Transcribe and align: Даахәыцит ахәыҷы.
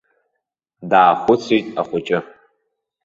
Даахәыцит 0.89 1.65
ахәыҷы. 1.81 2.19